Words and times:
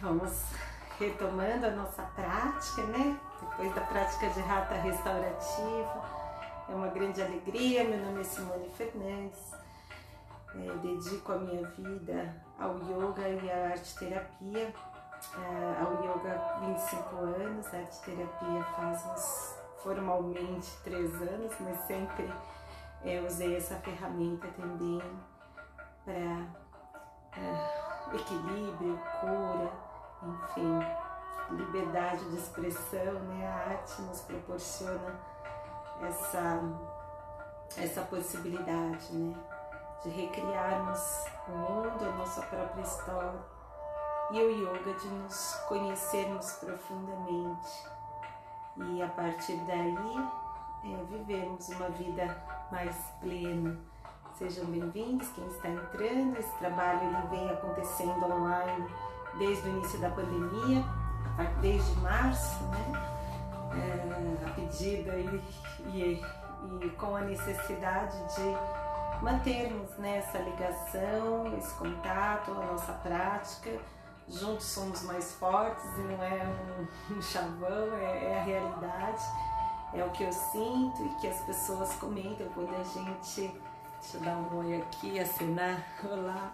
vamos 0.00 0.32
retomando 0.98 1.66
a 1.66 1.70
nossa 1.70 2.02
prática, 2.02 2.82
né? 2.84 3.18
Depois 3.40 3.74
da 3.74 3.80
prática 3.82 4.28
de 4.28 4.40
rata 4.40 4.74
restaurativa. 4.74 6.16
É 6.68 6.74
uma 6.74 6.88
grande 6.88 7.22
alegria. 7.22 7.84
Meu 7.84 7.98
nome 7.98 8.20
é 8.20 8.24
Simone 8.24 8.68
Fernandes. 8.70 9.52
É, 10.54 10.72
dedico 10.78 11.32
a 11.32 11.38
minha 11.38 11.66
vida 11.68 12.34
ao 12.58 12.76
yoga 12.78 13.28
e 13.28 13.50
à 13.50 13.70
arte 13.70 13.94
terapia. 13.96 14.74
É, 15.34 15.82
ao 15.82 16.04
yoga 16.04 16.58
25 16.60 17.16
anos, 17.16 17.66
a 17.74 17.78
arte 17.78 18.00
terapia 18.02 18.64
faz 18.74 19.04
uns 19.06 19.56
formalmente 19.82 20.70
três 20.82 21.14
anos, 21.14 21.52
mas 21.60 21.78
sempre 21.86 22.30
é, 23.04 23.20
usei 23.20 23.56
essa 23.56 23.76
ferramenta 23.76 24.48
também 24.48 25.00
para 26.04 26.14
é, 27.40 28.16
equilíbrio, 28.16 28.98
cura, 29.20 29.85
enfim, 30.22 30.80
liberdade 31.50 32.24
de 32.30 32.36
expressão, 32.36 33.12
né? 33.24 33.46
A 33.46 33.70
arte 33.70 34.02
nos 34.02 34.20
proporciona 34.22 35.14
essa, 36.02 36.60
essa 37.76 38.02
possibilidade, 38.02 39.12
né? 39.12 39.34
De 40.02 40.10
recriarmos 40.10 41.24
o 41.48 41.52
mundo, 41.52 42.04
a 42.04 42.16
nossa 42.16 42.42
própria 42.42 42.82
história 42.82 43.40
e 44.30 44.40
o 44.40 44.50
yoga 44.50 44.92
de 44.94 45.08
nos 45.08 45.54
conhecermos 45.68 46.52
profundamente 46.52 47.86
e 48.76 49.02
a 49.02 49.08
partir 49.08 49.56
daí 49.66 50.28
é, 50.84 51.04
vivermos 51.04 51.68
uma 51.70 51.88
vida 51.90 52.36
mais 52.70 52.96
plena. 53.20 53.78
Sejam 54.34 54.66
bem-vindos 54.66 55.28
quem 55.30 55.46
está 55.46 55.68
entrando. 55.68 56.36
Esse 56.36 56.52
trabalho 56.58 57.04
ele 57.04 57.26
vem 57.28 57.50
acontecendo 57.50 58.26
online 58.26 58.86
desde 59.38 59.68
o 59.68 59.72
início 59.72 59.98
da 60.00 60.10
pandemia, 60.10 60.84
desde 61.60 61.98
março, 62.00 62.62
né? 62.64 63.16
É, 63.72 64.46
a 64.46 64.50
pedido 64.54 65.10
e, 65.12 65.42
e, 65.88 66.22
e, 66.82 66.90
com 66.90 67.16
a 67.16 67.20
necessidade 67.20 68.16
de 68.34 69.22
mantermos 69.22 69.90
né, 69.98 70.18
essa 70.18 70.38
ligação, 70.38 71.56
esse 71.58 71.74
contato, 71.74 72.52
a 72.52 72.66
nossa 72.66 72.92
prática. 72.94 73.70
Juntos 74.28 74.66
somos 74.66 75.02
mais 75.02 75.34
fortes 75.34 75.84
e 75.98 76.00
não 76.00 76.22
é 76.22 76.46
um, 77.10 77.16
um 77.16 77.22
chavão, 77.22 77.94
é, 77.94 78.32
é 78.32 78.38
a 78.40 78.42
realidade, 78.42 79.22
é 79.94 80.04
o 80.04 80.10
que 80.10 80.24
eu 80.24 80.32
sinto 80.32 81.04
e 81.04 81.08
que 81.20 81.28
as 81.28 81.40
pessoas 81.40 81.92
comentam 81.94 82.46
quando 82.54 82.74
a 82.74 82.82
gente. 82.82 83.52
Deixa 84.00 84.18
eu 84.18 84.20
dar 84.20 84.36
um 84.36 84.58
oi 84.58 84.76
aqui, 84.80 85.18
assinar, 85.18 85.84
olá. 86.04 86.52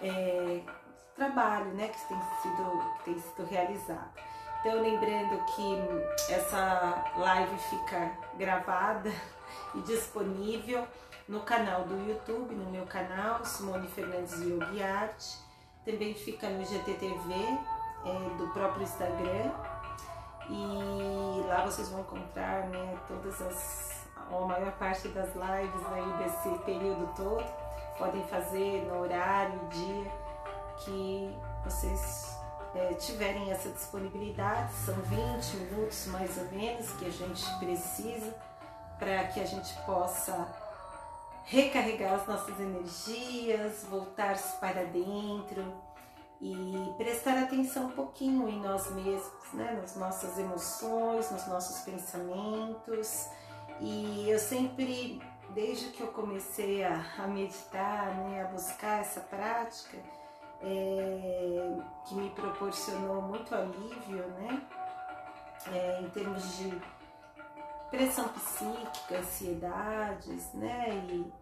É, 0.00 0.60
trabalho 1.16 1.66
né, 1.74 1.88
que 1.88 2.08
tem 2.08 2.20
sido, 2.42 2.82
que 2.98 3.04
tem 3.04 3.18
sido 3.18 3.46
realizado. 3.46 4.10
Então, 4.60 4.80
lembrando 4.80 5.44
que 5.46 6.32
essa 6.32 7.12
live 7.16 7.58
fica 7.58 8.12
gravada 8.38 9.10
e 9.74 9.80
disponível 9.80 10.86
no 11.28 11.40
canal 11.40 11.82
do 11.84 12.08
YouTube, 12.08 12.54
no 12.54 12.70
meu 12.70 12.86
canal, 12.86 13.44
Simone 13.44 13.88
Fernandes 13.88 14.40
Yogi 14.40 14.82
Arte. 14.82 15.38
Também 15.84 16.14
fica 16.14 16.48
no 16.48 16.64
GTTV 16.64 17.34
é, 18.04 18.36
do 18.38 18.48
próprio 18.52 18.84
Instagram. 18.84 19.50
E 20.48 21.44
lá 21.48 21.64
vocês 21.64 21.88
vão 21.88 22.00
encontrar 22.00 22.68
né, 22.68 22.98
todas 23.08 23.40
as, 23.42 24.06
a 24.16 24.46
maior 24.46 24.72
parte 24.72 25.08
das 25.08 25.30
lives 25.34 25.86
aí 25.92 26.24
desse 26.24 26.58
período 26.64 27.12
todo. 27.16 27.44
Podem 27.98 28.24
fazer 28.28 28.84
no 28.86 29.00
horário 29.00 29.58
dia 29.70 30.21
que 30.78 31.36
vocês 31.64 32.36
é, 32.74 32.94
tiverem 32.94 33.50
essa 33.50 33.70
disponibilidade. 33.70 34.72
São 34.84 34.94
20 34.94 35.56
minutos 35.56 36.06
mais 36.06 36.36
ou 36.38 36.44
menos 36.50 36.90
que 36.92 37.06
a 37.06 37.10
gente 37.10 37.44
precisa 37.58 38.34
para 38.98 39.24
que 39.28 39.40
a 39.40 39.44
gente 39.44 39.74
possa 39.84 40.46
recarregar 41.44 42.14
as 42.14 42.26
nossas 42.26 42.58
energias, 42.60 43.84
voltar-se 43.84 44.56
para 44.58 44.84
dentro 44.84 45.74
e 46.40 46.94
prestar 46.96 47.38
atenção 47.38 47.86
um 47.86 47.90
pouquinho 47.90 48.48
em 48.48 48.60
nós 48.60 48.90
mesmos, 48.92 49.52
né? 49.52 49.78
nas 49.80 49.96
nossas 49.96 50.38
emoções, 50.38 51.30
nos 51.30 51.46
nossos 51.46 51.82
pensamentos. 51.82 53.28
E 53.80 54.28
eu 54.28 54.38
sempre, 54.38 55.20
desde 55.50 55.90
que 55.90 56.00
eu 56.00 56.08
comecei 56.08 56.82
a, 56.84 57.04
a 57.18 57.26
meditar, 57.26 58.14
né? 58.16 58.42
a 58.42 58.46
buscar 58.46 59.00
essa 59.00 59.20
prática, 59.20 59.98
é, 60.62 61.76
que 62.04 62.14
me 62.14 62.30
proporcionou 62.30 63.22
muito 63.22 63.54
alívio, 63.54 64.26
né? 64.38 64.62
É, 65.72 66.00
em 66.00 66.08
termos 66.10 66.56
de 66.56 66.80
pressão 67.90 68.28
psíquica, 68.28 69.18
ansiedades, 69.18 70.52
né? 70.54 70.88
E, 71.08 71.32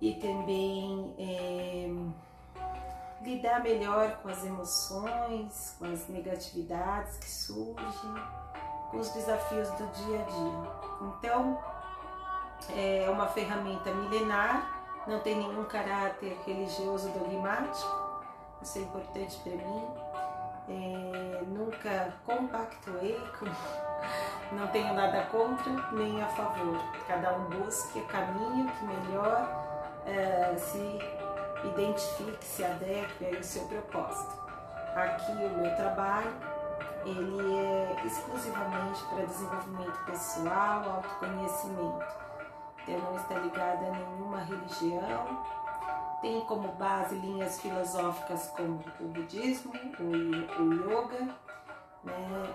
e 0.00 0.14
também 0.14 1.14
é, 1.18 1.88
lidar 3.22 3.62
melhor 3.62 4.18
com 4.18 4.28
as 4.28 4.44
emoções, 4.44 5.76
com 5.78 5.86
as 5.86 6.08
negatividades 6.08 7.16
que 7.16 7.30
surgem, 7.30 8.14
com 8.90 8.98
os 8.98 9.10
desafios 9.10 9.68
do 9.70 9.86
dia 9.88 10.20
a 10.20 10.22
dia. 10.22 11.08
Então, 11.18 11.58
é 12.76 13.08
uma 13.10 13.26
ferramenta 13.26 13.92
milenar 13.92 14.73
não 15.06 15.20
tem 15.20 15.36
nenhum 15.36 15.64
caráter 15.64 16.38
religioso 16.46 17.08
dogmático, 17.10 18.04
isso 18.62 18.78
é 18.78 18.82
importante 18.82 19.38
para 19.42 19.52
mim. 19.52 19.86
É, 20.66 21.42
nunca 21.46 22.14
compactuei 22.24 23.20
com, 23.38 23.44
não 24.56 24.66
tenho 24.68 24.94
nada 24.94 25.26
contra 25.26 25.70
nem 25.92 26.22
a 26.22 26.26
favor. 26.28 26.78
Cada 27.06 27.34
um 27.36 27.44
busque 27.50 27.98
o 27.98 28.06
caminho 28.06 28.70
que 28.70 28.84
melhor 28.84 29.46
é, 30.06 30.56
se 30.56 30.98
identifique, 31.66 32.44
se 32.44 32.64
adeque 32.64 33.36
ao 33.36 33.42
seu 33.42 33.64
propósito. 33.66 34.42
Aqui 34.96 35.32
o 35.32 35.58
meu 35.58 35.76
trabalho 35.76 36.32
ele 37.04 37.54
é 37.54 38.06
exclusivamente 38.06 39.04
para 39.04 39.26
desenvolvimento 39.26 40.04
pessoal, 40.06 40.82
autoconhecimento 40.96 42.24
não 42.92 43.16
está 43.16 43.38
ligada 43.38 43.86
a 43.86 43.90
nenhuma 43.90 44.40
religião, 44.40 45.42
tem 46.20 46.40
como 46.42 46.68
base 46.72 47.16
linhas 47.16 47.60
filosóficas 47.60 48.48
como 48.56 48.80
o 49.00 49.04
budismo, 49.04 49.72
o, 50.00 50.62
o 50.62 50.74
yoga, 50.74 51.28
né? 52.04 52.14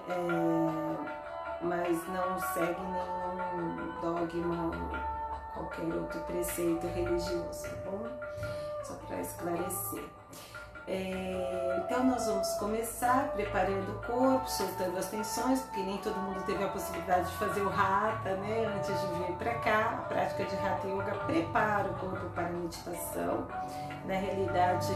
É, 0.09 1.29
mas 1.61 2.07
não 2.07 2.39
segue 2.39 2.81
nenhum 2.81 4.01
dogma 4.01 4.71
ou 4.75 5.53
qualquer 5.53 5.93
outro 5.93 6.19
preceito 6.21 6.87
religioso, 6.87 7.63
tá 7.63 7.91
bom? 7.91 8.07
Só 8.83 8.95
para 9.07 9.21
esclarecer. 9.21 10.05
É, 10.91 11.83
então 11.85 12.03
nós 12.03 12.25
vamos 12.25 12.47
começar 12.55 13.31
preparando 13.33 13.91
o 13.91 14.07
corpo, 14.07 14.49
soltando 14.49 14.97
as 14.97 15.07
tensões, 15.07 15.61
porque 15.61 15.83
nem 15.83 15.99
todo 15.99 16.15
mundo 16.15 16.43
teve 16.47 16.63
a 16.63 16.67
possibilidade 16.69 17.29
de 17.29 17.37
fazer 17.37 17.61
o 17.61 17.69
Hatha, 17.69 18.35
né, 18.37 18.65
antes 18.75 18.99
de 18.99 19.07
vir 19.07 19.35
para 19.37 19.53
cá. 19.59 19.99
A 19.99 20.09
prática 20.09 20.45
de 20.45 20.55
Hatha 20.55 20.87
Yoga 20.87 21.13
prepara 21.27 21.91
o 21.91 21.93
corpo 21.93 22.27
para 22.31 22.47
a 22.47 22.49
meditação. 22.49 23.47
Na 24.05 24.15
realidade, 24.15 24.91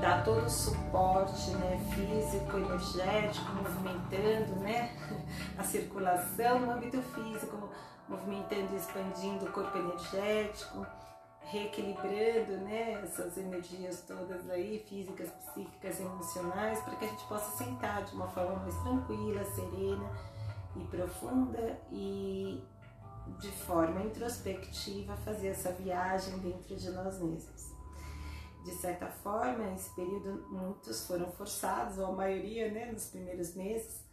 dá 0.00 0.22
todo 0.22 0.46
o 0.46 0.50
suporte, 0.50 1.50
né, 1.56 1.80
físico, 1.92 2.56
energético, 2.58 3.52
movimentando, 3.52 4.60
né, 4.60 4.92
a 5.58 5.64
circulação 5.64 6.60
no 6.60 6.70
âmbito 6.70 7.02
físico, 7.02 7.68
movimentando 8.08 8.74
e 8.74 8.76
expandindo 8.76 9.46
o 9.46 9.50
corpo 9.50 9.76
energético 9.76 10.86
reequilibrando 11.44 12.58
né, 12.58 13.02
essas 13.02 13.36
energias 13.36 14.02
todas 14.02 14.48
aí, 14.50 14.84
físicas, 14.88 15.30
psíquicas, 15.30 16.00
emocionais, 16.00 16.80
para 16.80 16.96
que 16.96 17.04
a 17.04 17.08
gente 17.08 17.24
possa 17.24 17.56
sentar 17.56 18.04
de 18.04 18.14
uma 18.14 18.28
forma 18.28 18.56
mais 18.56 18.74
tranquila, 18.82 19.44
serena 19.44 20.10
e 20.76 20.84
profunda 20.84 21.78
e 21.90 22.62
de 23.38 23.50
forma 23.50 24.02
introspectiva 24.02 25.16
fazer 25.18 25.48
essa 25.48 25.72
viagem 25.72 26.38
dentro 26.38 26.76
de 26.76 26.90
nós 26.90 27.20
mesmos. 27.20 27.72
De 28.64 28.72
certa 28.72 29.08
forma, 29.08 29.70
nesse 29.70 29.94
período 29.94 30.46
muitos 30.48 31.06
foram 31.06 31.30
forçados, 31.32 31.98
ou 31.98 32.06
a 32.06 32.12
maioria, 32.12 32.70
né, 32.70 32.92
nos 32.92 33.06
primeiros 33.06 33.54
meses, 33.54 34.04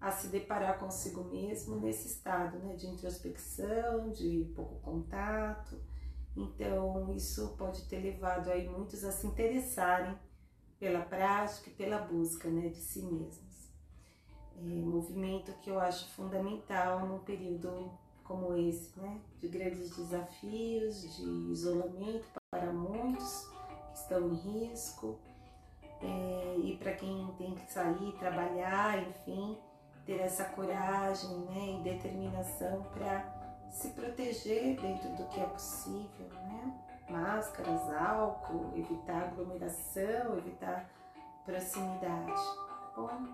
a 0.00 0.10
se 0.10 0.28
deparar 0.28 0.78
consigo 0.78 1.24
mesmo 1.24 1.76
nesse 1.76 2.08
estado 2.08 2.58
né, 2.58 2.74
de 2.74 2.86
introspecção, 2.86 4.10
de 4.10 4.50
pouco 4.54 4.76
contato, 4.80 5.78
então, 6.42 7.12
isso 7.14 7.54
pode 7.58 7.82
ter 7.88 7.98
levado 7.98 8.50
aí 8.50 8.68
muitos 8.68 9.04
a 9.04 9.10
se 9.12 9.26
interessarem 9.26 10.16
pela 10.78 11.00
prática 11.00 11.68
e 11.70 11.72
pela 11.74 11.98
busca 11.98 12.48
né, 12.48 12.68
de 12.68 12.78
si 12.78 13.02
mesmos. 13.02 13.68
É 14.56 14.60
um 14.60 14.90
movimento 14.90 15.52
que 15.60 15.70
eu 15.70 15.80
acho 15.80 16.08
fundamental 16.10 17.06
num 17.06 17.18
período 17.18 17.90
como 18.22 18.56
esse, 18.56 18.98
né, 18.98 19.20
de 19.40 19.48
grandes 19.48 19.96
desafios, 19.96 21.16
de 21.16 21.22
isolamento 21.50 22.26
para 22.50 22.72
muitos 22.72 23.48
que 23.92 23.98
estão 23.98 24.28
em 24.28 24.34
risco, 24.34 25.18
É, 26.00 26.56
e 26.62 26.76
para 26.76 26.92
quem 26.92 27.26
tem 27.36 27.56
que 27.56 27.72
sair, 27.72 28.12
trabalhar, 28.20 29.02
enfim, 29.02 29.58
ter 30.06 30.20
essa 30.20 30.44
coragem 30.44 31.40
né, 31.46 31.80
e 31.80 31.82
determinação 31.82 32.84
para 32.94 33.37
se 33.70 33.88
proteger 33.90 34.80
dentro 34.80 35.08
do 35.10 35.24
que 35.28 35.40
é 35.40 35.46
possível, 35.46 36.28
né? 36.44 36.74
Máscaras, 37.08 37.80
álcool, 37.94 38.72
evitar 38.76 39.24
aglomeração, 39.24 40.36
evitar 40.38 40.88
proximidade, 41.44 42.32
tá 42.32 42.92
bom? 42.96 43.28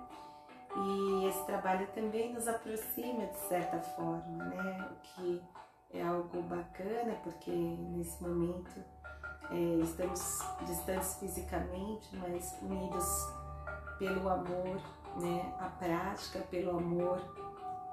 E 0.76 1.26
esse 1.26 1.44
trabalho 1.44 1.86
também 1.88 2.32
nos 2.32 2.48
aproxima 2.48 3.26
de 3.26 3.38
certa 3.48 3.80
forma, 3.80 4.44
né? 4.44 4.88
O 4.90 4.94
que 5.02 5.42
é 5.92 6.02
algo 6.02 6.42
bacana, 6.42 7.14
porque 7.22 7.50
nesse 7.50 8.22
momento 8.22 8.84
é, 9.50 9.82
estamos 9.82 10.20
distantes 10.66 11.16
fisicamente, 11.18 12.16
mas 12.16 12.56
unidos 12.62 13.04
pelo 13.98 14.28
amor, 14.28 14.80
né? 15.20 15.54
A 15.60 15.68
prática, 15.68 16.40
pelo 16.50 16.78
amor 16.78 17.20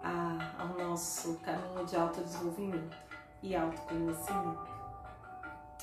a, 0.03 0.61
ao 0.61 0.67
nosso 0.87 1.37
caminho 1.39 1.85
de 1.85 1.95
autodesenvolvimento 1.95 2.97
e 3.41 3.55
autoconhecimento. 3.55 4.71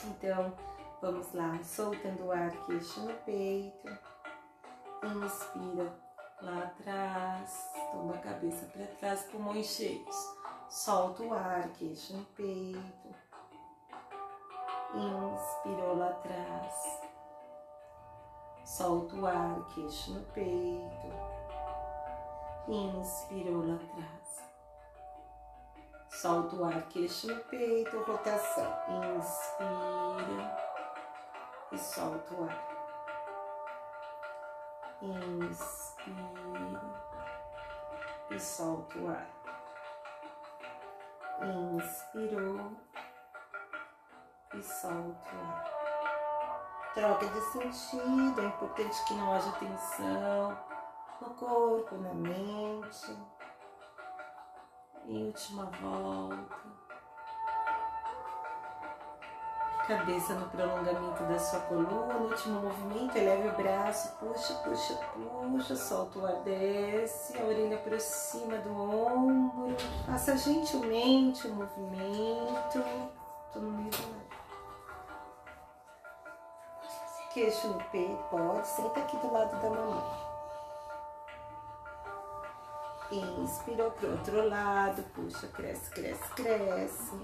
Então, 0.05 0.53
vamos 1.01 1.33
lá, 1.33 1.59
soltando 1.63 2.27
o 2.27 2.33
ar 2.33 2.51
queixo 2.67 3.01
no 3.01 3.15
peito, 3.15 3.89
inspira 5.05 5.93
lá 6.41 6.59
atrás, 6.59 7.73
toma 7.91 8.15
a 8.15 8.19
cabeça 8.19 8.67
para 8.67 8.87
trás, 8.87 9.23
pulmões 9.25 9.67
cheios. 9.67 10.39
Solta 10.69 11.23
o 11.23 11.33
ar, 11.33 11.69
queixo 11.79 12.15
no 12.15 12.25
peito. 12.27 13.15
Inspirou 14.95 15.97
lá 15.97 16.11
atrás. 16.11 17.01
Solta 18.65 19.17
o 19.17 19.27
ar, 19.27 19.67
queixo 19.75 20.13
no 20.13 20.25
peito. 20.27 21.28
Inspirou 22.69 23.67
lá 23.67 23.77
atrás. 23.77 24.45
Solta 26.11 26.55
o 26.57 26.65
ar, 26.67 26.83
queixo 26.89 27.27
no 27.29 27.37
peito, 27.45 27.99
rotação. 28.03 28.71
Inspira 29.17 30.57
e 31.73 31.79
solta 31.79 32.35
o 32.35 32.45
ar. 32.45 32.69
Inspira 35.01 36.19
e 38.31 38.39
solta 38.39 38.99
o 38.99 39.09
ar. 39.09 39.27
Inspirou 41.75 42.77
e 44.53 44.63
solta 44.63 45.35
o 45.35 45.41
ar. 45.41 45.65
Troca 46.93 47.27
de 47.29 47.41
sentido, 47.41 48.41
é 48.43 48.45
importante 48.45 49.05
que 49.07 49.15
não 49.15 49.33
haja 49.33 49.53
tensão 49.53 50.78
no 51.21 51.31
corpo, 51.35 51.97
na 51.97 52.15
mente. 52.15 53.17
E 55.07 55.25
última 55.25 55.65
volta. 55.65 56.79
Cabeça 59.87 60.35
no 60.35 60.49
prolongamento 60.51 61.23
da 61.25 61.39
sua 61.39 61.61
coluna. 61.61 62.15
Último 62.17 62.61
movimento, 62.61 63.17
eleve 63.17 63.49
o 63.49 63.57
braço, 63.57 64.15
puxa, 64.19 64.53
puxa, 64.57 64.95
puxa, 65.15 65.77
solta 65.77 66.19
o 66.19 66.27
ar, 66.27 66.43
desce, 66.43 67.39
a 67.39 67.45
orelha 67.45 67.77
aproxima 67.77 68.59
do 68.59 68.71
ombro. 68.71 69.75
Faça 70.05 70.37
gentilmente 70.37 71.49
o 71.49 71.55
movimento. 71.55 72.85
Tô 73.51 73.61
no 73.61 73.71
meio 73.71 73.91
do 73.91 73.97
ar. 73.97 74.29
Queixo 77.33 77.69
no 77.69 77.83
peito, 77.85 78.23
pode. 78.31 78.69
Senta 78.69 79.01
aqui 79.01 79.17
do 79.17 79.33
lado 79.33 79.59
da 79.59 79.71
mamãe. 79.71 80.38
Inspirou 83.11 83.91
pro 83.93 84.11
outro 84.11 84.49
lado, 84.49 85.03
puxa, 85.15 85.47
cresce, 85.49 85.91
cresce, 85.91 86.29
cresce 86.35 87.17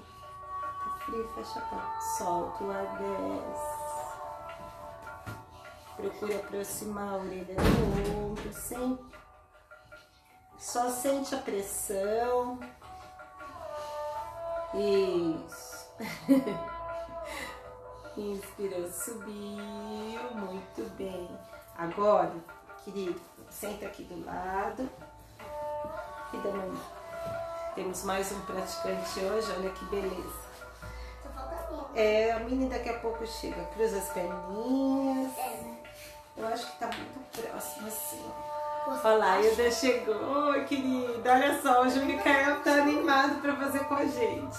frio, 1.04 1.28
fecha 1.34 1.58
a 1.58 1.62
porta. 1.62 2.00
Solta 2.16 2.64
o 2.64 2.70
ar, 2.70 2.98
desce. 2.98 3.84
Procura 5.96 6.36
aproximar 6.36 7.08
a 7.08 7.16
orelha 7.16 7.54
do 7.54 8.30
ombro, 8.30 8.52
sempre. 8.52 9.14
Só 10.58 10.90
sente 10.90 11.34
a 11.34 11.38
pressão. 11.38 12.58
Isso. 14.74 15.88
Inspirou, 18.16 18.90
subiu, 18.90 20.30
muito 20.34 20.90
bem. 20.96 21.28
Agora, 21.76 22.32
querido, 22.84 23.20
senta 23.50 23.86
aqui 23.86 24.04
do 24.04 24.24
lado. 24.24 24.88
E 26.34 27.74
Temos 27.76 28.02
mais 28.02 28.32
um 28.32 28.40
praticante 28.40 29.20
hoje, 29.20 29.52
olha 29.56 29.70
que 29.70 29.84
beleza. 29.84 30.44
É, 31.94 32.32
a 32.32 32.40
Mini 32.40 32.68
daqui 32.68 32.88
a 32.88 32.98
pouco 32.98 33.24
chega. 33.24 33.62
Cruza 33.66 33.98
as 33.98 34.08
perninhas. 34.08 35.32
É? 35.38 35.74
Eu 36.36 36.48
acho 36.48 36.72
que 36.72 36.78
tá 36.78 36.86
muito 36.86 37.40
próximo 37.40 37.86
assim. 37.86 38.24
Olha 38.86 39.16
lá, 39.16 39.32
a 39.34 39.42
Ilda 39.42 39.70
chegou. 39.70 40.64
Querida. 40.64 41.32
Olha 41.32 41.62
só, 41.62 41.82
hoje 41.82 42.00
o 42.00 42.04
Micael 42.04 42.60
tá 42.62 42.72
animado 42.72 43.40
para 43.40 43.54
fazer 43.54 43.84
com 43.84 43.94
a 43.94 44.04
gente. 44.04 44.58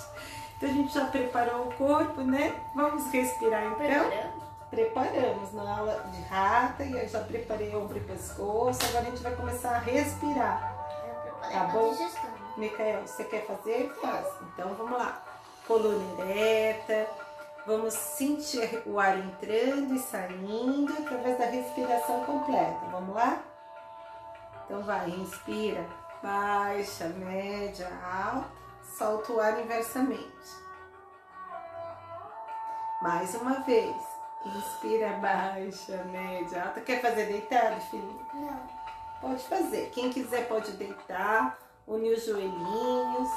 Então 0.55 0.69
a 0.69 0.71
gente 0.71 0.93
já 0.93 1.05
preparou 1.05 1.67
o 1.67 1.73
corpo, 1.73 2.21
né? 2.21 2.55
Vamos 2.73 3.11
respirar 3.11 3.65
então? 3.65 3.77
Preparamos. 3.77 4.45
Preparamos 4.69 5.53
na 5.53 5.77
aula 5.77 6.09
de 6.11 6.21
rata 6.23 6.83
e 6.83 6.93
eu 6.93 7.07
já 7.07 7.19
preparei 7.19 7.75
ombro 7.75 7.97
e 7.97 8.01
pescoço. 8.01 8.79
Agora 8.85 9.07
a 9.07 9.09
gente 9.09 9.21
vai 9.21 9.35
começar 9.35 9.71
a 9.71 9.79
respirar. 9.79 10.74
Tá 11.51 11.63
bom? 11.65 11.91
Digestão. 11.91 12.29
Micael, 12.57 13.05
você 13.05 13.23
quer 13.23 13.45
fazer? 13.45 13.93
Faz. 14.01 14.27
Então 14.53 14.73
vamos 14.75 14.97
lá. 14.97 15.23
Coluna 15.67 16.21
ereta 16.21 17.07
Vamos 17.65 17.95
sentir 17.95 18.83
o 18.85 18.99
ar 18.99 19.17
entrando 19.17 19.95
e 19.95 19.99
saindo 19.99 20.93
através 20.93 21.35
da 21.39 21.45
respiração 21.45 22.23
completa. 22.23 22.79
Vamos 22.91 23.15
lá? 23.15 23.41
Então 24.63 24.83
vai, 24.83 25.09
inspira, 25.09 25.83
baixa, 26.21 27.07
média, 27.07 27.89
alta, 28.03 28.47
solta 28.83 29.33
o 29.33 29.39
ar 29.39 29.59
inversamente. 29.59 30.65
Mais 33.01 33.33
uma 33.33 33.61
vez. 33.61 33.95
Inspira, 34.45 35.13
baixa, 35.13 36.03
média, 36.11 36.65
alta. 36.65 36.81
Quer 36.81 37.01
fazer 37.01 37.25
deitado, 37.25 37.81
filho? 37.89 38.19
Não. 38.31 38.84
Pode 39.21 39.43
fazer. 39.43 39.89
Quem 39.91 40.11
quiser 40.11 40.47
pode 40.47 40.71
deitar, 40.73 41.57
unir 41.87 42.13
os 42.13 42.25
joelhinhos, 42.25 43.29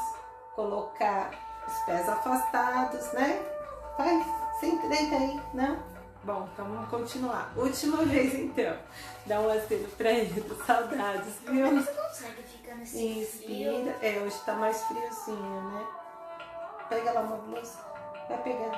colocar 0.54 1.30
os 1.66 1.78
pés 1.85 2.08
afastados, 2.08 3.12
né? 3.12 3.40
Faz, 3.97 4.26
senta, 4.61 4.88
deita 4.88 5.14
aí, 5.14 5.40
não? 5.54 5.78
Bom, 6.25 6.49
então 6.52 6.66
vamos 6.66 6.88
continuar. 6.90 7.52
Última 7.56 8.04
vez 8.04 8.35
então. 8.35 8.76
Dá 9.26 9.40
um 9.40 9.49
aceno 9.50 9.88
pra 9.97 10.11
ele, 10.11 10.44
saudades, 10.66 11.38
viu? 11.47 11.82
Você 11.82 11.92
consegue 11.92 12.42
ficar 12.42 12.75
nesse 12.75 13.06
Inspira. 13.06 13.94
Frio? 13.94 13.94
É, 14.02 14.18
hoje 14.20 14.37
tá 14.44 14.54
mais 14.54 14.82
friozinho, 14.85 15.70
né? 15.70 15.87
Pega 16.88 17.12
lá 17.12 17.20
uma 17.20 17.37
blusa. 17.37 17.78
Vai 18.28 18.38
pegar. 18.42 18.70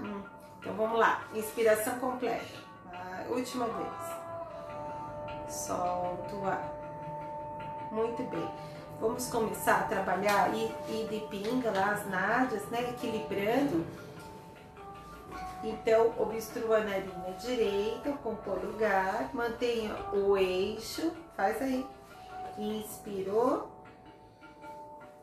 Não. 0.00 0.06
Hum. 0.06 0.22
Então 0.60 0.74
vamos 0.74 0.98
lá. 0.98 1.22
Inspiração 1.34 1.98
completa. 1.98 2.44
A 2.92 3.24
última 3.30 3.66
vez. 3.66 4.21
Solta 5.52 6.34
o 6.34 6.46
ar. 6.46 6.72
Muito 7.90 8.22
bem. 8.30 8.48
Vamos 9.00 9.28
começar 9.28 9.80
a 9.80 9.84
trabalhar 9.84 10.54
e, 10.54 10.66
e 10.88 11.06
de 11.10 11.20
pinga 11.26 11.70
lá 11.70 11.92
as 11.92 12.06
nádeas, 12.08 12.64
né? 12.70 12.88
Equilibrando 12.90 13.84
então, 15.64 16.12
obstrua 16.18 16.78
a 16.78 16.84
narina 16.84 17.32
direita 17.38 18.12
com 18.14 18.30
o 18.32 18.36
polegar, 18.36 19.30
mantenha 19.32 19.94
o 20.12 20.36
eixo, 20.36 21.12
faz 21.36 21.62
aí. 21.62 21.86
Inspirou. 22.58 23.70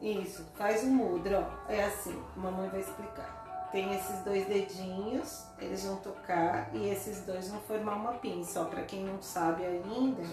Isso, 0.01 0.45
faz 0.55 0.83
o 0.83 0.88
mudra, 0.88 1.45
ó. 1.45 1.71
É 1.71 1.83
assim, 1.83 2.24
mamãe 2.38 2.69
vai 2.69 2.79
explicar. 2.79 3.49
Tem 3.71 3.93
esses 3.95 4.19
dois 4.23 4.47
dedinhos, 4.47 5.45
eles 5.59 5.83
vão 5.85 5.97
tocar 5.97 6.69
e 6.73 6.89
esses 6.89 7.21
dois 7.21 7.49
vão 7.49 7.59
formar 7.61 7.95
uma 7.95 8.13
pinça, 8.13 8.61
ó. 8.61 8.65
Pra 8.65 8.83
quem 8.83 9.03
não 9.03 9.21
sabe 9.21 9.65
ainda. 9.65 10.23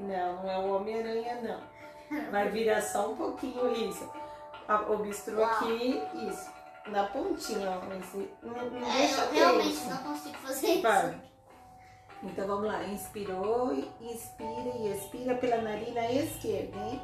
Não, 0.00 0.42
não 0.42 0.50
é 0.50 0.58
o 0.58 0.76
Homem-Aranha, 0.76 1.40
não. 1.42 2.30
Vai 2.30 2.48
virar 2.50 2.82
só 2.82 3.10
um 3.10 3.16
pouquinho 3.16 3.72
isso. 3.72 4.10
Obstrua 4.88 5.46
aqui, 5.46 6.02
isso 6.28 6.58
na 6.90 7.04
pontinha, 7.04 7.70
ó. 7.70 7.94
Esse, 7.94 8.30
não, 8.42 8.52
não 8.52 8.88
é, 8.88 8.98
deixa 8.98 9.20
eu 9.22 9.32
realmente 9.32 9.84
não 9.84 9.96
consigo 9.98 10.36
fazer 10.38 10.66
isso. 10.66 11.28
Então 12.22 12.46
vamos 12.48 12.66
lá, 12.66 12.82
inspirou, 12.84 13.72
inspira 14.00 14.76
e 14.76 14.92
expira 14.92 15.36
pela 15.36 15.58
narina 15.58 16.10
esquerda, 16.10 16.76
hein? 16.76 17.00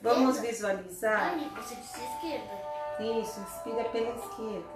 esquerda. 0.00 0.14
Vamos 0.14 0.40
visualizar. 0.40 1.32
Ali, 1.32 1.48
você 1.50 1.74
disse 1.76 2.00
esquerda. 2.00 2.70
Isso, 3.00 3.40
inspira 3.40 3.84
pela 3.90 4.16
esquerda. 4.16 4.68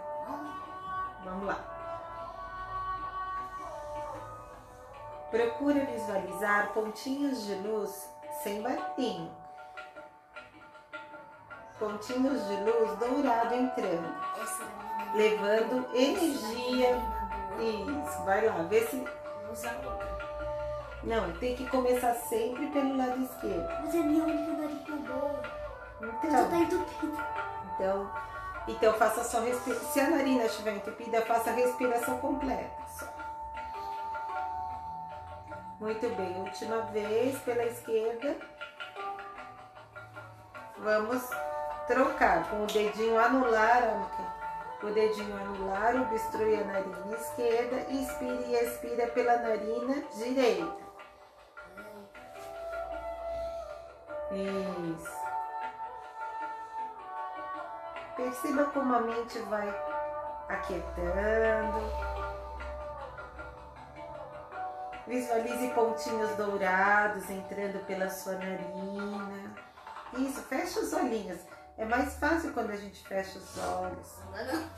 Vamos 1.24 1.46
lá. 1.46 1.70
Procura 5.30 5.84
visualizar 5.86 6.72
pontinhos 6.72 7.44
de 7.44 7.54
luz 7.56 8.10
sem 8.42 8.62
batinho. 8.62 9.30
Pontinhos 11.78 12.46
de 12.46 12.56
luz 12.56 12.98
dourado 12.98 13.54
entrando. 13.54 14.14
Levando 15.14 15.88
energia. 15.94 17.02
Isso, 17.58 18.24
vai 18.24 18.46
lá, 18.46 18.62
vê 18.62 18.80
se. 18.86 19.04
Não, 21.02 21.32
tem 21.34 21.54
que 21.54 21.68
começar 21.68 22.14
sempre 22.14 22.66
pelo 22.68 22.96
lado 22.96 23.22
esquerdo. 23.22 23.68
Mas 23.82 23.94
é 23.94 23.98
minha 23.98 24.24
única 24.24 24.53
então, 26.04 26.50
tá 26.50 26.56
entupida. 26.56 27.26
então, 27.74 28.10
então 28.68 28.94
faça 28.94 29.24
sua 29.24 29.40
respiração. 29.40 29.88
Se 29.92 30.00
a 30.00 30.10
narina 30.10 30.44
estiver 30.44 30.76
entupida, 30.76 31.22
faça 31.22 31.50
a 31.50 31.54
respiração 31.54 32.18
completa. 32.18 32.70
só. 32.98 33.06
Muito 35.80 36.08
bem, 36.16 36.40
última 36.40 36.82
vez 36.92 37.38
pela 37.40 37.64
esquerda. 37.64 38.36
Vamos 40.78 41.22
trocar 41.86 42.48
com 42.48 42.64
o 42.64 42.66
dedinho 42.66 43.18
anular. 43.18 44.10
O 44.82 44.86
dedinho 44.86 45.36
anular 45.36 45.96
obstrui 45.96 46.56
a 46.56 46.64
narina 46.64 47.16
esquerda, 47.16 47.76
inspira 47.90 48.44
e 48.46 48.54
expira 48.54 49.06
pela 49.08 49.36
narina 49.38 50.02
direita. 50.14 50.84
Isso. 54.30 55.23
Perceba 58.16 58.64
como 58.66 58.94
a 58.94 59.00
mente 59.00 59.38
vai 59.40 59.68
aquietando. 60.48 61.80
Visualize 65.06 65.68
pontinhos 65.74 66.30
dourados 66.36 67.28
entrando 67.28 67.84
pela 67.86 68.08
sua 68.08 68.34
narina. 68.34 69.54
Isso, 70.16 70.42
fecha 70.42 70.80
os 70.80 70.92
olhinhos. 70.92 71.40
É 71.76 71.84
mais 71.84 72.14
fácil 72.14 72.52
quando 72.52 72.70
a 72.70 72.76
gente 72.76 73.06
fecha 73.06 73.38
os 73.38 73.58
olhos. 73.58 74.16
Não, 74.32 74.46
não. 74.46 74.70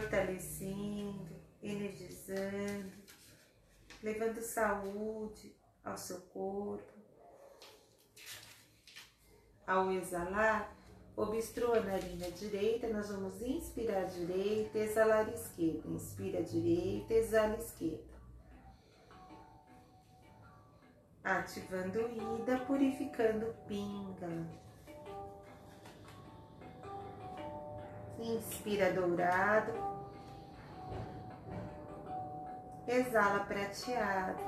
Fortalecendo, 0.00 1.28
energizando, 1.62 2.90
levando 4.02 4.40
saúde 4.40 5.54
ao 5.84 5.94
seu 5.94 6.22
corpo. 6.22 6.90
Ao 9.66 9.92
exalar, 9.92 10.74
obstrua 11.14 11.76
a 11.76 11.82
narina 11.82 12.30
direita, 12.30 12.88
nós 12.88 13.10
vamos 13.10 13.42
inspirar 13.42 14.06
direita, 14.06 14.78
exalar 14.78 15.28
esquerda. 15.28 15.86
Inspira 15.90 16.42
direita, 16.42 17.12
exala 17.12 17.56
esquerda. 17.58 18.14
Ativando 21.22 22.00
ida, 22.40 22.58
purificando 22.60 23.54
pingala. 23.68 24.48
Inspira 28.18 28.92
dourado. 28.94 29.89
Exala 32.90 33.44
prateado. 33.44 34.42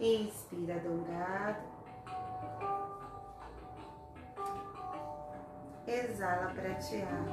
Inspira 0.00 0.80
dourado. 0.80 1.62
Exala 5.86 6.52
prateado. 6.52 7.30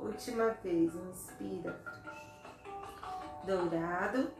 Última 0.00 0.48
vez, 0.64 0.92
inspira 0.96 1.80
dourado. 3.46 4.32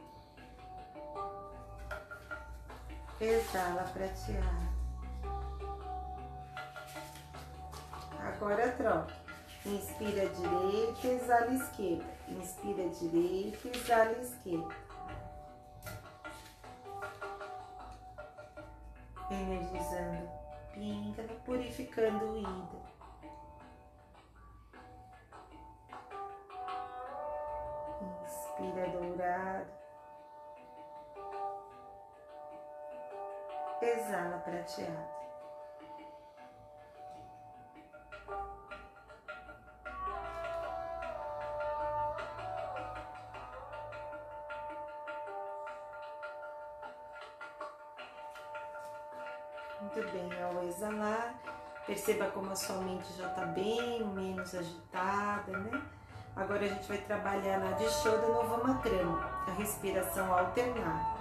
Exala 3.21 3.83
prateado. 3.93 4.64
Agora 8.45 8.71
troca. 8.73 9.11
Inspira 9.65 10.29
direita, 10.29 11.07
exala 11.07 11.51
esquerda. 11.51 12.05
Inspira 12.27 12.87
direita, 12.89 13.67
exala 13.69 14.11
esquerda. 14.19 14.75
Energizando 19.31 20.29
píngala, 20.75 21.39
purificando 21.43 22.23
o 22.23 22.37
ida. 22.37 22.79
Inspira 28.27 28.89
dourado. 28.91 29.71
Exala 33.81 34.37
prateado. 34.37 35.14
Muito 49.95 50.11
bem, 50.11 50.29
ao 50.43 50.61
exalar, 50.65 51.35
perceba 51.87 52.25
como 52.25 52.51
a 52.51 52.55
sua 52.55 52.75
mente 52.79 53.07
já 53.13 53.29
está 53.29 53.45
bem 53.45 54.05
menos 54.07 54.53
agitada, 54.53 55.57
né? 55.57 55.81
Agora 56.35 56.65
a 56.65 56.67
gente 56.67 56.85
vai 56.85 56.97
trabalhar 56.97 57.59
na 57.59 57.71
Dishoda 57.77 58.27
Novamakrama, 58.27 59.23
a 59.47 59.51
respiração 59.51 60.33
alternada. 60.37 61.15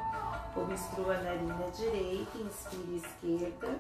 Obstrua 0.57 1.15
a 1.15 1.23
narina 1.23 1.71
direita, 1.71 2.37
inspira 2.37 2.97
esquerda. 2.97 3.79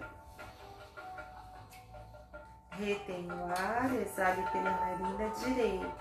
Retém 2.70 3.28
o 3.32 3.44
ar, 3.46 3.92
exale 4.00 4.48
pela 4.52 4.70
narina 4.70 5.28
direita. 5.30 5.92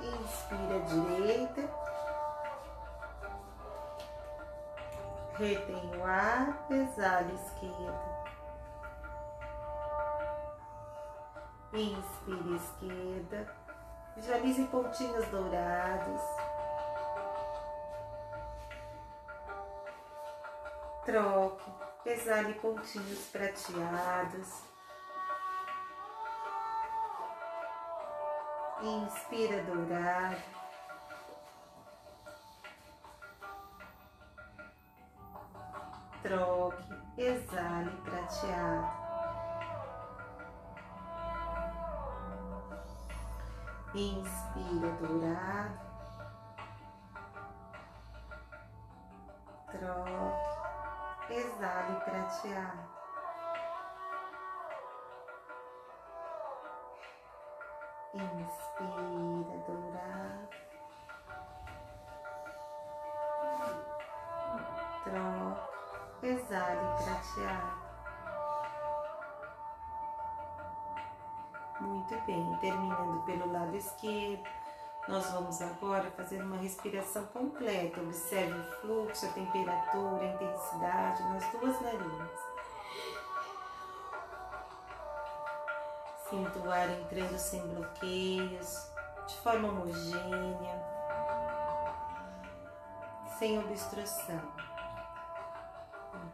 Inspira 0.00 0.80
direita. 0.80 1.67
Retém 5.38 5.96
o 5.96 6.04
ar, 6.04 6.66
exala 6.68 7.32
esquerda. 7.32 8.18
Inspira 11.72 12.56
esquerda. 12.56 13.56
Visualize 14.16 14.64
pontinhos 14.64 15.28
dourados. 15.28 16.20
Troque. 21.04 21.72
Exale 22.04 22.54
pontinhos 22.54 23.28
prateados. 23.28 24.62
Inspira 28.82 29.62
dourado. 29.62 30.57
Troque, 36.28 36.84
exale 37.16 37.90
prateado. 38.04 38.86
Inspira 43.94 44.90
dourado. 45.00 45.78
Troque, 49.72 51.34
exale 51.34 51.94
prateado. 52.04 52.88
Inspira 58.12 59.56
dourado. 59.66 60.48
Troque, 65.04 65.77
exale 66.26 67.04
prateado. 67.04 67.88
Muito 71.80 72.14
bem, 72.26 72.58
terminando 72.60 73.24
pelo 73.24 73.52
lado 73.52 73.76
esquerdo, 73.76 74.42
nós 75.06 75.30
vamos 75.30 75.62
agora 75.62 76.10
fazer 76.10 76.42
uma 76.42 76.56
respiração 76.56 77.24
completa. 77.26 78.00
Observe 78.00 78.58
o 78.58 78.80
fluxo, 78.80 79.26
a 79.26 79.28
temperatura, 79.30 80.22
a 80.22 80.34
intensidade 80.34 81.22
nas 81.22 81.46
duas 81.52 81.80
narinas. 81.80 82.40
Sinta 86.28 86.58
o 86.58 86.70
ar 86.70 86.90
entrando 86.90 87.38
sem 87.38 87.66
bloqueios, 87.68 88.92
de 89.26 89.34
forma 89.36 89.68
homogênea, 89.68 90.84
sem 93.38 93.58
obstrução. 93.60 94.67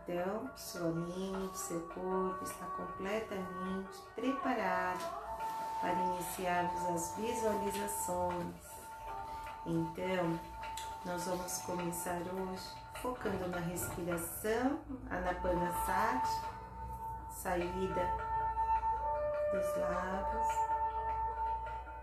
Então, 0.07 0.51
sua 0.55 0.91
mente, 0.91 1.57
seu 1.57 1.81
corpo 1.89 2.45
está 2.45 2.67
completamente 2.67 4.03
preparado 4.15 5.03
para 5.81 5.95
iniciarmos 5.95 6.85
as 6.91 7.17
visualizações. 7.17 8.55
Então, 9.65 10.39
nós 11.07 11.25
vamos 11.25 11.57
começar 11.63 12.19
hoje 12.19 12.69
focando 13.01 13.49
na 13.49 13.61
respiração, 13.61 14.79
Anapanasati, 15.11 16.41
saída 17.31 18.11
dos 19.53 19.77
lábios, 19.79 20.49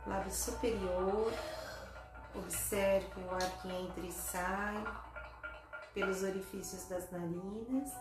lábio 0.08 0.32
superior, 0.32 1.32
observe 2.34 3.24
o 3.24 3.36
ar 3.36 3.50
que 3.62 3.68
entra 3.68 4.06
e 4.06 4.12
sai 4.12 4.84
pelos 5.94 6.24
orifícios 6.24 6.88
das 6.88 7.10
narinas. 7.12 7.92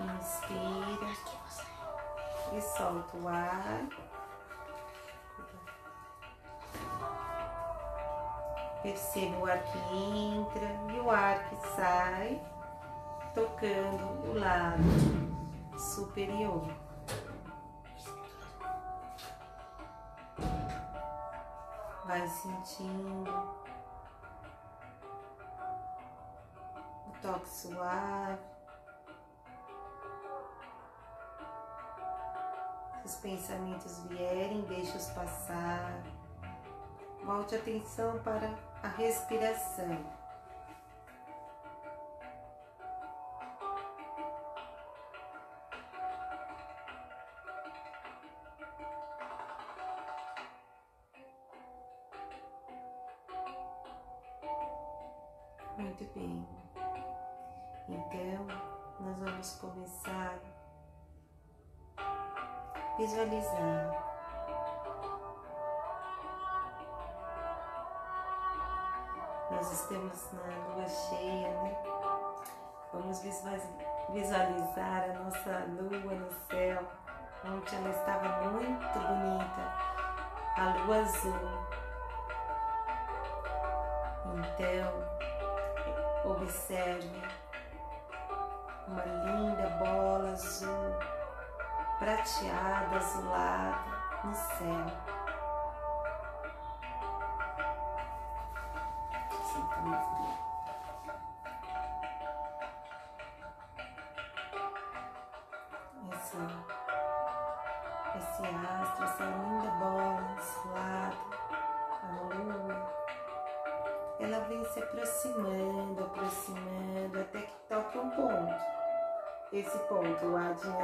Inspira 0.00 1.12
e 2.56 2.60
solta 2.60 3.16
o 3.16 3.28
ar. 3.28 3.88
Perceba 8.82 9.36
o 9.38 9.46
ar 9.46 9.62
que 9.64 9.78
entra 9.96 10.94
e 10.94 11.00
o 11.00 11.10
ar 11.10 11.48
que 11.48 11.56
sai, 11.74 12.40
tocando 13.34 14.30
o 14.30 14.38
lado 14.38 14.82
superior. 15.76 16.68
Vai 22.06 22.26
sentindo 22.28 23.67
toque 27.28 27.48
suave. 27.50 28.38
Se 33.02 33.06
os 33.06 33.16
pensamentos 33.16 34.04
vierem, 34.04 34.62
deixe-os 34.62 35.10
passar. 35.10 36.02
Volte 37.22 37.54
a 37.54 37.58
atenção 37.58 38.18
para 38.20 38.50
a 38.82 38.88
respiração. 38.88 40.17
Visualizar 74.10 75.04
a 75.10 75.12
nossa 75.18 75.64
lua 75.68 76.14
no 76.14 76.30
céu. 76.50 76.82
Ontem 77.44 77.76
ela 77.76 77.90
estava 77.90 78.50
muito 78.50 78.98
bonita, 78.98 79.72
a 80.56 80.74
lua 80.84 80.98
azul. 80.98 81.78
Então, 84.34 84.92
observe 86.24 87.22
uma 88.86 89.04
linda 89.04 89.68
bola 89.78 90.30
azul, 90.30 90.96
prateada, 91.98 92.96
azulada 92.96 93.78
no 94.24 94.34
céu. 94.34 95.17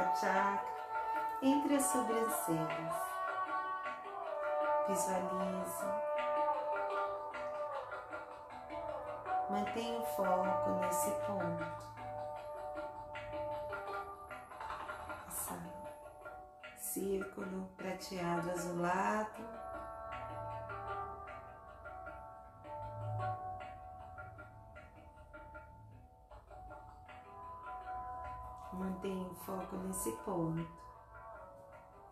O 0.01 0.15
Chakra, 0.15 0.75
entre 1.41 1.75
as 1.75 1.83
sobrancelhas. 1.83 2.95
Visualize. 4.87 5.85
Mantenha 9.49 9.99
o 9.99 10.05
foco 10.05 10.69
nesse 10.81 11.11
ponto. 11.11 11.63
Essa 15.27 15.59
círculo 16.77 17.69
prateado 17.77 18.51
azulado. 18.51 19.54
Foco 29.45 29.77
nesse 29.77 30.11
ponto, 30.23 30.67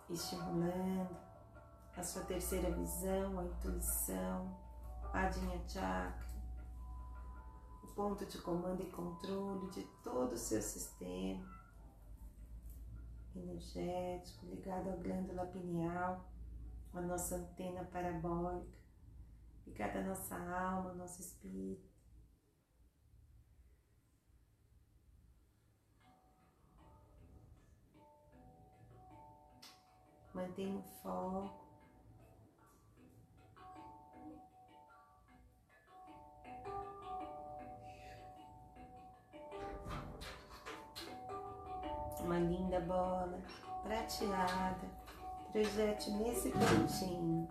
estimulando 0.09 1.17
a 1.95 2.03
sua 2.03 2.23
terceira 2.23 2.71
visão, 2.71 3.39
a 3.39 3.43
intuição, 3.43 4.57
a 5.13 5.21
Adinha 5.21 5.61
Chakra 5.67 6.33
ponto 7.95 8.25
de 8.25 8.39
comando 8.39 8.81
e 8.81 8.89
controle 8.89 9.69
de 9.69 9.83
todo 10.03 10.33
o 10.33 10.37
seu 10.37 10.61
sistema 10.61 11.45
energético 13.35 14.45
ligado 14.45 14.89
à 14.89 14.95
glândula 14.95 15.45
pineal, 15.47 16.25
a 16.93 17.01
nossa 17.01 17.35
antena 17.35 17.83
parabólica, 17.85 18.77
ligada 19.65 19.99
à 19.99 20.03
nossa 20.03 20.35
alma, 20.35 20.91
ao 20.91 20.95
nosso 20.95 21.21
espírito. 21.21 21.92
Mantenha 30.33 30.77
o 30.77 30.83
foco 31.01 31.63
uma 42.23 42.39
linda 42.39 42.79
bola 42.79 43.39
prateada, 43.83 44.87
projete 45.51 46.09
nesse 46.11 46.49
pontinho. 46.51 47.47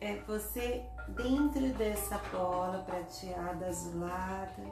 É 0.00 0.16
você 0.26 0.84
dentro 1.08 1.68
dessa 1.74 2.18
bola 2.32 2.82
prateada 2.84 3.66
azulada 3.66 4.62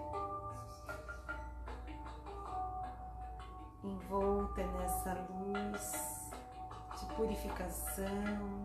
envolta 3.85 4.62
nessa 4.66 5.16
luz 5.31 6.31
de 6.98 7.14
purificação. 7.14 8.64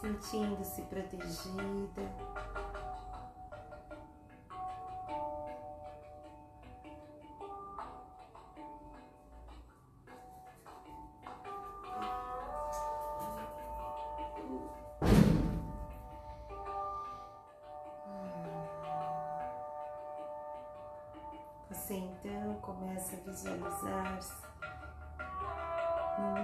Sentindo-se 0.00 0.82
protegida. 0.82 2.45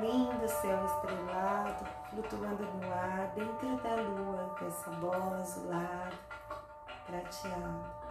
Lindo 0.02 0.48
céu 0.48 0.84
estrelado, 0.84 1.86
flutuando 2.10 2.64
no 2.64 2.92
ar 2.92 3.28
dentro 3.36 3.76
da 3.76 3.94
lua, 3.94 4.56
dessa 4.60 4.90
bola 4.90 5.38
azulada, 5.38 6.18
prateada. 7.06 8.02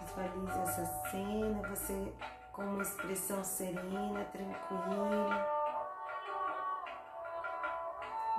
Visualize 0.00 0.58
essa 0.60 0.86
cena, 1.10 1.68
você 1.68 2.14
com 2.52 2.62
uma 2.62 2.82
expressão 2.82 3.42
serena, 3.42 4.24
tranquila. 4.26 5.58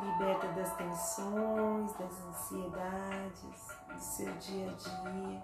Liberta 0.02 0.48
das 0.54 0.74
tensões, 0.78 1.94
das 1.94 2.22
ansiedades 2.24 3.68
do 3.90 4.00
seu 4.00 4.34
dia 4.38 4.72
a 4.72 4.74
dia, 4.76 5.44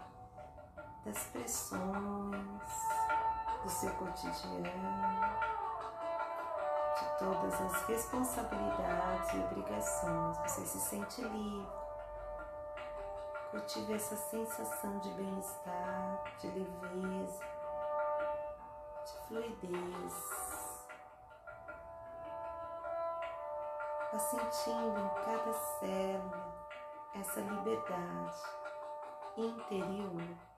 das 1.03 1.23
pressões 1.25 2.94
do 3.65 3.71
seu 3.71 3.91
cotidiano, 3.95 4.61
de 6.95 7.17
todas 7.17 7.61
as 7.61 7.81
responsabilidades 7.87 9.33
e 9.33 9.39
obrigações. 9.39 10.37
Você 10.37 10.65
se 10.67 10.79
sente 10.79 11.21
livre. 11.23 11.67
Cultive 13.49 13.93
essa 13.93 14.15
sensação 14.15 14.99
de 14.99 15.09
bem-estar, 15.13 16.23
de 16.39 16.47
leveza, 16.47 17.43
de 19.03 19.27
fluidez. 19.27 20.13
Vá 24.11 24.19
sentindo 24.19 24.99
em 24.99 25.09
cada 25.25 25.53
célula 25.79 26.55
essa 27.15 27.39
liberdade 27.39 28.43
interior. 29.37 30.54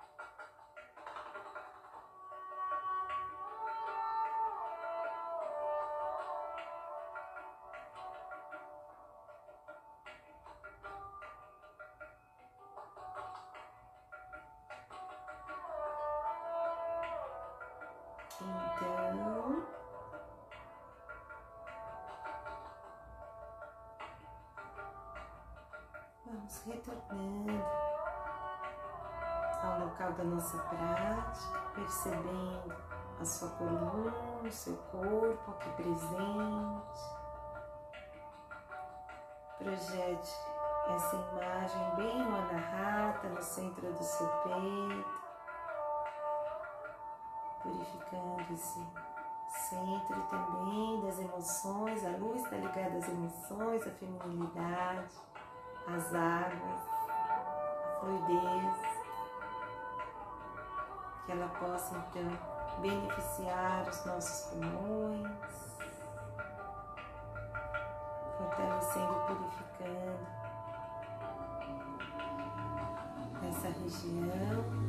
Presente. 35.77 37.17
Projete 39.59 40.35
essa 40.95 41.15
imagem 41.15 41.95
bem 41.95 42.21
anahata, 42.21 43.29
no 43.29 43.41
centro 43.41 43.93
do 43.93 44.03
seu 44.03 44.27
peito. 44.27 45.05
Purificando 47.61 48.53
esse 48.53 48.87
centro 49.69 50.21
também 50.29 51.01
das 51.01 51.19
emoções, 51.19 52.05
a 52.05 52.17
luz 52.17 52.43
está 52.43 52.55
ligada 52.57 52.97
às 52.97 53.09
emoções, 53.09 53.87
à 53.87 53.91
feminilidade, 53.91 55.15
às 55.87 56.13
águas, 56.13 56.87
à 57.09 57.99
fluidez, 57.99 58.77
que 61.25 61.31
ela 61.31 61.49
possa 61.49 61.97
então 61.97 62.57
beneficiar 62.81 63.87
os 63.89 64.05
nossos 64.05 64.49
pulmões, 64.51 65.66
fortalecendo 68.57 69.13
e 69.13 69.25
purificando 69.27 70.27
essa 73.47 73.67
região. 73.69 74.87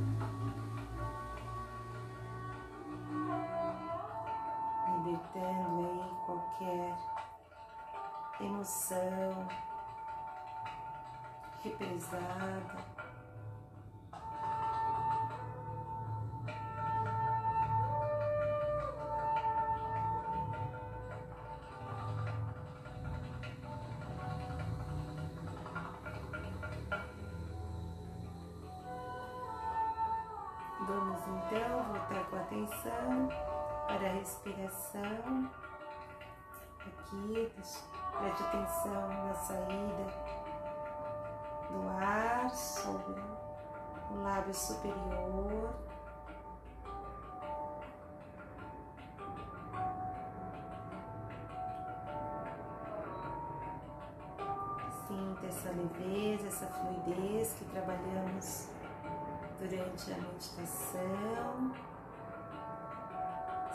libertando 5.05 5.79
aí 5.79 6.11
qualquer 6.27 6.97
emoção 8.41 9.49
represada. 11.63 13.08
Sinta 55.09 55.47
essa 55.47 55.71
leveza, 55.71 56.49
essa 56.49 56.67
fluidez 56.67 57.55
que 57.55 57.65
trabalhamos 57.65 58.69
durante 59.59 60.13
a 60.13 60.19
meditação. 60.19 61.73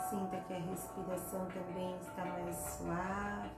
Sinta 0.08 0.36
que 0.46 0.54
a 0.54 0.58
respiração 0.58 1.44
também 1.46 1.96
está 1.98 2.24
mais 2.24 2.56
suave, 2.56 3.50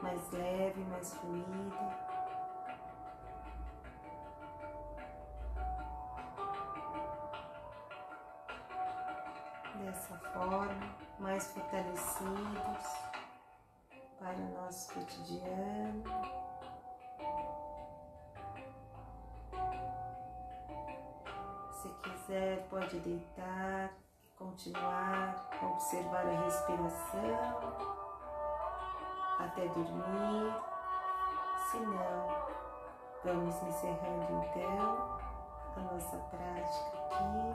mais 0.00 0.30
leve, 0.30 0.80
mais 0.84 1.12
fluida. 1.12 2.12
Dessa 9.84 10.16
forma, 10.32 10.96
mais 11.18 11.52
fortalecidos 11.52 12.86
para 14.18 14.36
o 14.36 14.54
nosso 14.54 14.94
cotidiano. 14.94 16.41
Quiser, 22.32 22.66
pode 22.70 22.98
deitar 23.00 23.90
continuar 24.38 25.50
observar 25.62 26.26
a 26.26 26.44
respiração 26.44 27.38
até 29.38 29.68
dormir. 29.68 30.54
Se 31.70 31.78
não, 31.78 32.28
vamos 33.24 33.54
encerrando 33.62 34.44
então 34.44 35.18
a 35.76 35.80
nossa 35.80 36.16
prática 36.16 36.98
aqui. 36.98 37.54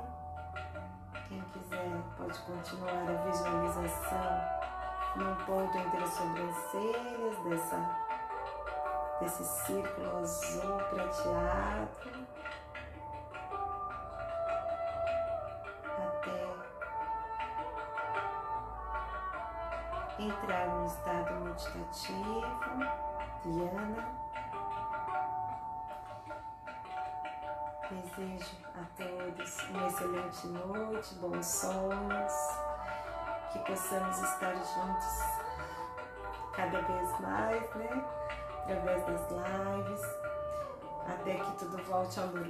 Quem 1.28 1.42
quiser 1.42 1.90
pode 2.16 2.40
continuar 2.40 3.10
a 3.10 3.30
visualização 3.30 4.42
num 5.16 5.36
ponto 5.46 5.78
entre 5.78 6.04
as 6.04 6.10
sobrancelhas 6.12 7.38
dessa, 7.44 7.80
desse 9.20 9.44
círculo 9.44 10.18
azul 10.18 10.78
prateado. 10.90 12.28
Entrar 20.28 20.68
no 20.68 20.86
estado 20.86 21.34
meditativo, 21.46 22.42
Diana. 23.44 24.28
Desejo 27.90 28.58
a 28.76 28.84
todos 28.98 29.70
uma 29.70 29.88
excelente 29.88 30.48
noite, 30.48 31.16
bons 31.16 31.46
sonhos, 31.46 32.34
que 33.52 33.60
possamos 33.60 34.20
estar 34.20 34.54
juntos 34.56 35.48
cada 36.54 36.82
vez 36.82 37.20
mais, 37.22 37.76
né? 37.76 38.06
Através 38.63 39.06
das 39.06 39.32
lives, 39.32 40.02
até 41.08 41.36
que 41.36 41.52
tudo 41.58 41.82
volte 41.86 42.20
ao 42.20 42.28
normal. 42.28 42.44